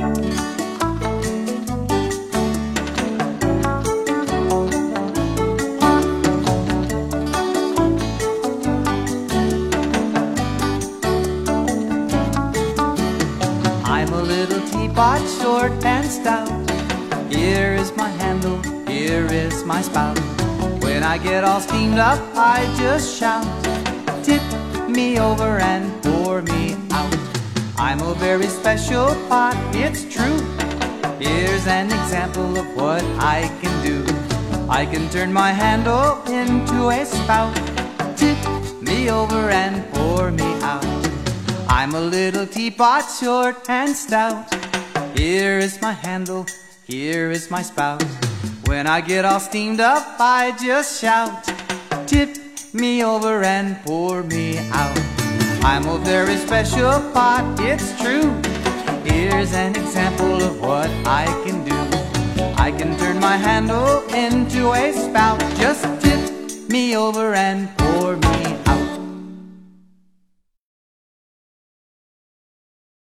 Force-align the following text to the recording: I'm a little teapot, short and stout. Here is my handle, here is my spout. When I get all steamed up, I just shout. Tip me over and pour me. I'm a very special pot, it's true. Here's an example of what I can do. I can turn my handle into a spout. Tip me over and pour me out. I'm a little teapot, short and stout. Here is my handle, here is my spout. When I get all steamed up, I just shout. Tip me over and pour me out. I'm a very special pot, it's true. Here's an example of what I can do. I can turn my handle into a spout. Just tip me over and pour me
I'm 0.00 0.06
a 14.12 14.22
little 14.22 14.60
teapot, 14.68 15.20
short 15.40 15.72
and 15.84 16.06
stout. 16.06 16.48
Here 17.28 17.74
is 17.74 17.90
my 17.96 18.08
handle, 18.08 18.62
here 18.86 19.26
is 19.26 19.64
my 19.64 19.82
spout. 19.82 20.16
When 20.80 21.02
I 21.02 21.18
get 21.18 21.42
all 21.42 21.60
steamed 21.60 21.98
up, 21.98 22.20
I 22.36 22.72
just 22.78 23.18
shout. 23.18 23.44
Tip 24.22 24.42
me 24.88 25.18
over 25.18 25.58
and 25.58 25.90
pour 26.04 26.42
me. 26.42 26.87
I'm 27.88 28.02
a 28.02 28.12
very 28.16 28.48
special 28.48 29.14
pot, 29.30 29.56
it's 29.74 30.02
true. 30.14 30.40
Here's 31.18 31.66
an 31.66 31.86
example 31.86 32.58
of 32.58 32.66
what 32.76 33.02
I 33.16 33.48
can 33.62 33.74
do. 33.82 34.04
I 34.68 34.84
can 34.84 35.08
turn 35.08 35.32
my 35.32 35.52
handle 35.52 36.22
into 36.26 36.90
a 36.90 37.06
spout. 37.06 37.56
Tip 38.14 38.36
me 38.82 39.08
over 39.08 39.48
and 39.48 39.90
pour 39.94 40.30
me 40.30 40.52
out. 40.60 40.84
I'm 41.70 41.94
a 41.94 42.00
little 42.00 42.46
teapot, 42.46 43.04
short 43.10 43.56
and 43.70 43.96
stout. 43.96 44.54
Here 45.16 45.58
is 45.58 45.80
my 45.80 45.92
handle, 45.92 46.44
here 46.84 47.30
is 47.30 47.50
my 47.50 47.62
spout. 47.62 48.02
When 48.66 48.86
I 48.86 49.00
get 49.00 49.24
all 49.24 49.40
steamed 49.40 49.80
up, 49.80 50.04
I 50.20 50.54
just 50.62 51.00
shout. 51.00 51.42
Tip 52.06 52.36
me 52.74 53.02
over 53.02 53.42
and 53.42 53.82
pour 53.82 54.22
me 54.24 54.58
out. 54.72 55.07
I'm 55.62 55.86
a 55.86 55.98
very 55.98 56.36
special 56.36 56.90
pot, 57.12 57.44
it's 57.60 58.00
true. 58.00 58.30
Here's 59.04 59.52
an 59.54 59.76
example 59.76 60.42
of 60.42 60.60
what 60.60 60.90
I 61.06 61.26
can 61.44 61.64
do. 61.64 61.76
I 62.56 62.70
can 62.70 62.96
turn 62.98 63.18
my 63.20 63.36
handle 63.36 64.02
into 64.14 64.72
a 64.72 64.92
spout. 64.92 65.40
Just 65.56 65.82
tip 66.00 66.68
me 66.68 66.96
over 66.96 67.34
and 67.34 67.68
pour 67.78 68.16
me 68.16 68.67